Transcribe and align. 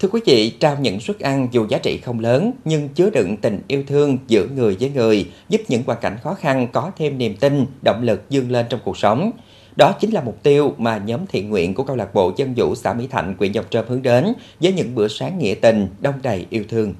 Thưa 0.00 0.08
quý 0.08 0.20
vị, 0.26 0.50
trao 0.50 0.76
những 0.80 1.00
suất 1.00 1.20
ăn 1.20 1.48
dù 1.52 1.66
giá 1.68 1.78
trị 1.78 1.98
không 1.98 2.20
lớn 2.20 2.52
nhưng 2.64 2.88
chứa 2.88 3.10
đựng 3.10 3.36
tình 3.36 3.60
yêu 3.68 3.82
thương 3.86 4.18
giữa 4.28 4.46
người 4.54 4.76
với 4.80 4.90
người, 4.90 5.30
giúp 5.48 5.60
những 5.68 5.82
hoàn 5.86 5.98
cảnh 6.00 6.16
khó 6.22 6.34
khăn 6.34 6.68
có 6.72 6.90
thêm 6.96 7.18
niềm 7.18 7.36
tin, 7.36 7.66
động 7.84 8.02
lực 8.02 8.22
dương 8.30 8.50
lên 8.50 8.66
trong 8.68 8.80
cuộc 8.84 8.98
sống. 8.98 9.30
Đó 9.76 9.92
chính 10.00 10.10
là 10.10 10.22
mục 10.22 10.42
tiêu 10.42 10.74
mà 10.78 10.98
nhóm 10.98 11.20
thiện 11.28 11.50
nguyện 11.50 11.74
của 11.74 11.82
câu 11.82 11.96
lạc 11.96 12.14
bộ 12.14 12.32
dân 12.36 12.54
vũ 12.56 12.74
xã 12.74 12.92
Mỹ 12.92 13.06
Thạnh, 13.10 13.34
huyện 13.38 13.52
Dòng 13.52 13.64
Trơm 13.70 13.84
hướng 13.88 14.02
đến 14.02 14.32
với 14.60 14.72
những 14.72 14.94
bữa 14.94 15.08
sáng 15.08 15.38
nghĩa 15.38 15.54
tình, 15.54 15.88
đông 16.00 16.14
đầy 16.22 16.46
yêu 16.50 16.64
thương. 16.68 16.94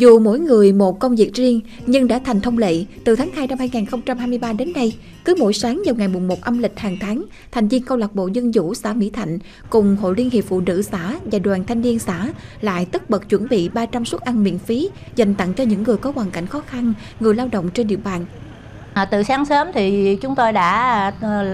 Dù 0.00 0.18
mỗi 0.18 0.38
người 0.38 0.72
một 0.72 0.98
công 0.98 1.16
việc 1.16 1.34
riêng, 1.34 1.60
nhưng 1.86 2.08
đã 2.08 2.20
thành 2.24 2.40
thông 2.40 2.58
lệ 2.58 2.84
từ 3.04 3.16
tháng 3.16 3.30
2 3.30 3.46
năm 3.46 3.58
2023 3.58 4.52
đến 4.52 4.72
nay, 4.72 4.96
cứ 5.24 5.34
mỗi 5.38 5.52
sáng 5.52 5.82
vào 5.86 5.94
ngày 5.94 6.08
mùng 6.08 6.28
1 6.28 6.42
âm 6.42 6.58
lịch 6.58 6.78
hàng 6.78 6.96
tháng, 7.00 7.24
thành 7.52 7.68
viên 7.68 7.82
câu 7.82 7.98
lạc 7.98 8.14
bộ 8.14 8.26
dân 8.26 8.50
vũ 8.54 8.74
xã 8.74 8.92
Mỹ 8.92 9.10
Thạnh 9.10 9.38
cùng 9.70 9.96
Hội 9.96 10.14
Liên 10.16 10.30
hiệp 10.30 10.44
Phụ 10.44 10.60
nữ 10.60 10.82
xã 10.82 11.14
và 11.24 11.38
đoàn 11.38 11.64
thanh 11.64 11.82
niên 11.82 11.98
xã 11.98 12.26
lại 12.60 12.84
tất 12.84 13.10
bật 13.10 13.28
chuẩn 13.28 13.48
bị 13.48 13.68
300 13.68 14.04
suất 14.04 14.20
ăn 14.20 14.44
miễn 14.44 14.58
phí 14.58 14.88
dành 15.16 15.34
tặng 15.34 15.54
cho 15.54 15.64
những 15.64 15.82
người 15.82 15.96
có 15.96 16.12
hoàn 16.14 16.30
cảnh 16.30 16.46
khó 16.46 16.60
khăn, 16.66 16.92
người 17.20 17.34
lao 17.34 17.48
động 17.52 17.68
trên 17.74 17.86
địa 17.86 17.96
bàn. 17.96 18.24
À, 18.94 19.04
từ 19.04 19.22
sáng 19.22 19.44
sớm 19.46 19.68
thì 19.74 20.16
chúng 20.16 20.34
tôi 20.34 20.52
đã 20.52 21.12
ờ, 21.20 21.46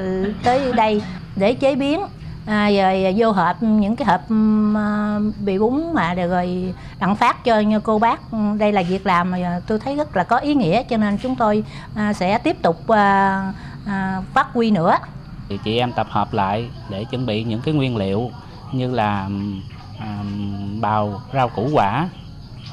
tới 0.44 0.72
đây 0.72 1.02
để 1.36 1.54
chế 1.54 1.74
biến 1.74 2.00
à, 2.46 2.70
rồi 2.70 3.14
vô 3.16 3.32
hộp 3.32 3.62
những 3.62 3.96
cái 3.96 4.06
hộp 4.06 4.20
à, 4.76 5.18
bị 5.44 5.58
bún 5.58 5.80
mà 5.94 6.14
rồi 6.14 6.74
đặng 7.00 7.16
phát 7.16 7.44
cho 7.44 7.60
như 7.60 7.80
cô 7.80 7.98
bác 7.98 8.30
ừ, 8.30 8.38
đây 8.58 8.72
là 8.72 8.82
việc 8.82 9.06
làm 9.06 9.30
mà 9.30 9.60
tôi 9.66 9.78
thấy 9.78 9.96
rất 9.96 10.16
là 10.16 10.24
có 10.24 10.36
ý 10.36 10.54
nghĩa 10.54 10.82
cho 10.82 10.96
nên 10.96 11.18
chúng 11.18 11.36
tôi 11.36 11.64
à, 11.94 12.12
sẽ 12.12 12.38
tiếp 12.38 12.56
tục 12.62 12.88
à, 12.88 13.52
à, 13.86 14.22
phát 14.34 14.52
huy 14.52 14.70
nữa. 14.70 14.96
Thì 15.48 15.58
chị 15.64 15.78
em 15.78 15.92
tập 15.92 16.06
hợp 16.10 16.34
lại 16.34 16.68
để 16.90 17.04
chuẩn 17.04 17.26
bị 17.26 17.44
những 17.44 17.60
cái 17.60 17.74
nguyên 17.74 17.96
liệu 17.96 18.30
như 18.72 18.90
là 18.90 19.28
à, 19.98 20.22
bào 20.80 21.20
rau 21.34 21.48
củ 21.48 21.68
quả 21.72 22.08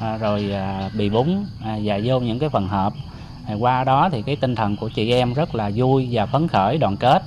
à, 0.00 0.16
rồi 0.16 0.52
à, 0.52 0.90
bì 0.98 1.10
bún 1.10 1.44
à, 1.64 1.78
và 1.84 2.00
vô 2.04 2.20
những 2.20 2.38
cái 2.38 2.48
phần 2.48 2.68
hộp. 2.68 2.92
À, 3.48 3.54
qua 3.54 3.84
đó 3.84 4.08
thì 4.12 4.22
cái 4.22 4.36
tinh 4.36 4.54
thần 4.54 4.76
của 4.76 4.88
chị 4.88 5.10
em 5.10 5.34
rất 5.34 5.54
là 5.54 5.70
vui 5.74 6.08
và 6.10 6.26
phấn 6.26 6.48
khởi 6.48 6.78
đoàn 6.78 6.96
kết. 6.96 7.22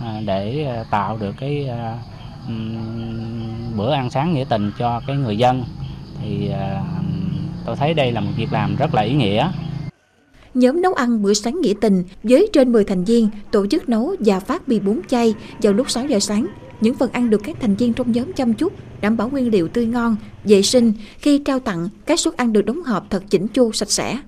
À, 0.00 0.20
để 0.26 0.64
à, 0.64 0.84
tạo 0.90 1.18
được 1.20 1.32
cái 1.40 1.68
à, 1.68 1.98
bữa 3.76 3.92
ăn 3.92 4.10
sáng 4.10 4.34
nghĩa 4.34 4.44
tình 4.48 4.72
cho 4.78 5.00
cái 5.06 5.16
người 5.16 5.36
dân 5.36 5.64
thì 6.22 6.50
tôi 7.66 7.76
thấy 7.76 7.94
đây 7.94 8.12
là 8.12 8.20
một 8.20 8.30
việc 8.36 8.52
làm 8.52 8.76
rất 8.76 8.94
là 8.94 9.02
ý 9.02 9.14
nghĩa. 9.14 9.50
Nhóm 10.54 10.82
nấu 10.82 10.94
ăn 10.94 11.22
bữa 11.22 11.34
sáng 11.34 11.60
nghĩa 11.60 11.74
tình 11.80 12.04
với 12.22 12.48
trên 12.52 12.72
10 12.72 12.84
thành 12.84 13.04
viên 13.04 13.28
tổ 13.50 13.66
chức 13.66 13.88
nấu 13.88 14.16
và 14.18 14.40
phát 14.40 14.68
bì 14.68 14.80
bún 14.80 15.00
chay 15.08 15.34
vào 15.62 15.72
lúc 15.72 15.90
6 15.90 16.06
giờ 16.06 16.20
sáng. 16.20 16.46
Những 16.80 16.94
phần 16.94 17.12
ăn 17.12 17.30
được 17.30 17.40
các 17.44 17.56
thành 17.60 17.74
viên 17.74 17.92
trong 17.92 18.12
nhóm 18.12 18.32
chăm 18.32 18.54
chút, 18.54 18.72
đảm 19.00 19.16
bảo 19.16 19.28
nguyên 19.28 19.50
liệu 19.50 19.68
tươi 19.68 19.86
ngon, 19.86 20.16
vệ 20.44 20.62
sinh. 20.62 20.92
Khi 21.18 21.38
trao 21.38 21.58
tặng, 21.58 21.88
các 22.06 22.20
suất 22.20 22.36
ăn 22.36 22.52
được 22.52 22.62
đóng 22.62 22.82
hộp 22.84 23.06
thật 23.10 23.22
chỉnh 23.30 23.48
chu, 23.48 23.72
sạch 23.72 23.90
sẽ. 23.90 24.18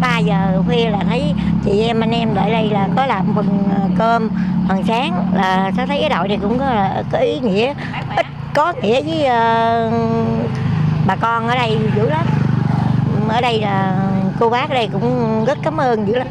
3 0.00 0.18
giờ 0.18 0.62
khuya 0.66 0.90
là 0.90 0.98
thấy 1.08 1.34
chị 1.64 1.80
em 1.80 2.00
anh 2.00 2.10
em 2.10 2.34
lại 2.34 2.50
đây 2.50 2.70
là 2.70 2.88
có 2.96 3.06
làm 3.06 3.34
phần 3.34 3.68
ờ, 3.74 3.88
cơm 3.98 4.30
phần 4.68 4.84
sáng. 4.86 5.32
Là 5.34 5.72
tôi 5.76 5.86
thấy 5.86 6.00
cái 6.00 6.10
đội 6.10 6.28
này 6.28 6.38
cũng 6.42 6.58
có, 6.58 6.88
có 7.12 7.18
ý 7.18 7.40
nghĩa 7.40 7.74
ít 8.16 8.26
có 8.54 8.72
nghĩa 8.82 9.02
với 9.02 9.20
uh, 9.20 9.94
bà 11.06 11.16
con 11.16 11.48
ở 11.48 11.54
đây 11.54 11.78
dữ 11.96 12.08
lắm. 12.08 12.26
Ở 13.28 13.40
đây 13.40 13.60
là 13.60 14.08
cô 14.40 14.50
bác 14.50 14.70
ở 14.70 14.74
đây 14.74 14.88
cũng 14.92 15.44
rất 15.44 15.58
cảm 15.62 15.76
ơn 15.76 16.08
dữ 16.08 16.14
lắm. 16.14 16.26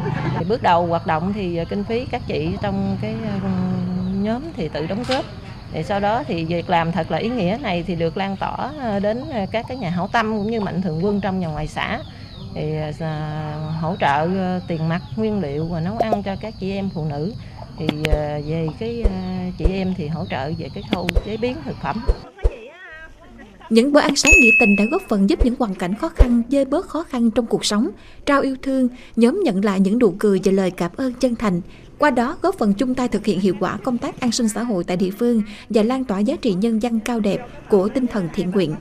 Bước 0.48 0.62
đầu 0.62 0.86
hoạt 0.86 1.06
động 1.06 1.32
thì 1.32 1.60
kinh 1.68 1.84
phí 1.84 2.04
các 2.04 2.22
chị 2.26 2.56
trong 2.62 2.96
cái 3.02 3.14
ờ, 3.42 3.48
nhóm 4.12 4.42
thì 4.56 4.68
tự 4.68 4.86
đóng 4.86 5.02
góp. 5.08 5.24
Thì 5.72 5.82
sau 5.82 6.00
đó 6.00 6.22
thì 6.26 6.44
việc 6.44 6.70
làm 6.70 6.92
thật 6.92 7.10
là 7.10 7.18
ý 7.18 7.28
nghĩa 7.28 7.58
này 7.62 7.84
thì 7.86 7.94
được 7.94 8.16
lan 8.16 8.36
tỏa 8.36 8.70
đến 9.02 9.24
các 9.52 9.64
cái 9.68 9.76
nhà 9.76 9.90
hảo 9.90 10.08
tâm 10.12 10.38
cũng 10.38 10.50
như 10.50 10.60
mạnh 10.60 10.82
thường 10.82 11.04
quân 11.04 11.20
trong 11.20 11.40
và 11.40 11.48
ngoài 11.48 11.66
xã 11.66 11.98
thì 12.54 12.76
à, 12.76 12.92
à, 13.00 13.54
hỗ 13.80 13.96
trợ 14.00 14.28
ờ, 14.38 14.60
tiền 14.68 14.88
mặt 14.88 15.02
nguyên 15.16 15.40
liệu 15.40 15.66
và 15.66 15.80
nấu 15.80 15.96
ăn 15.98 16.22
cho 16.22 16.36
các 16.40 16.54
chị 16.60 16.70
em 16.70 16.90
phụ 16.94 17.04
nữ 17.04 17.32
thì 17.78 17.86
à, 18.12 18.40
về 18.46 18.66
cái 18.78 19.04
chị 19.58 19.64
em 19.64 19.94
thì 19.96 20.08
hỗ 20.08 20.24
trợ 20.30 20.52
về 20.58 20.68
cái 20.74 20.84
khâu 20.92 21.08
chế 21.24 21.36
biến 21.36 21.56
thực 21.64 21.76
phẩm 21.82 22.04
những 23.70 23.92
bữa 23.92 24.00
ăn 24.00 24.16
sáng 24.16 24.32
nghĩa 24.40 24.50
tình 24.60 24.76
đã 24.76 24.84
góp 24.90 25.02
phần 25.08 25.30
giúp 25.30 25.44
những 25.44 25.54
hoàn 25.58 25.74
cảnh 25.74 25.94
khó 25.94 26.08
khăn 26.08 26.42
dơi 26.48 26.64
bớt 26.64 26.88
khó 26.88 27.02
khăn 27.02 27.30
trong 27.30 27.46
cuộc 27.46 27.64
sống, 27.64 27.90
trao 28.26 28.40
yêu 28.40 28.56
thương, 28.62 28.88
nhóm 29.16 29.40
nhận 29.44 29.64
lại 29.64 29.80
những 29.80 29.98
nụ 29.98 30.14
cười 30.18 30.40
và 30.44 30.52
lời 30.52 30.70
cảm 30.70 30.90
ơn 30.96 31.12
chân 31.12 31.34
thành. 31.36 31.60
Qua 31.98 32.10
đó 32.10 32.36
góp 32.42 32.58
phần 32.58 32.74
chung 32.74 32.94
tay 32.94 33.08
thực 33.08 33.24
hiện 33.24 33.40
hiệu 33.40 33.54
quả 33.60 33.78
công 33.84 33.98
tác 33.98 34.20
an 34.20 34.32
sinh 34.32 34.48
xã 34.48 34.62
hội 34.62 34.84
tại 34.84 34.96
địa 34.96 35.10
phương 35.10 35.42
và 35.70 35.82
lan 35.82 36.04
tỏa 36.04 36.18
giá 36.18 36.36
trị 36.36 36.54
nhân 36.54 36.78
văn 36.78 37.00
cao 37.00 37.20
đẹp 37.20 37.38
của 37.68 37.88
tinh 37.88 38.06
thần 38.06 38.28
thiện 38.34 38.50
nguyện. 38.50 38.74